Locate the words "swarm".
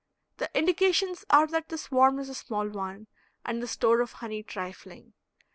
1.77-2.17